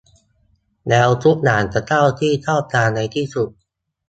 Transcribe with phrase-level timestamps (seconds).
[0.89, 3.49] แล้วทุกอย่างจะเข้าที่เข้าทางในที่สุด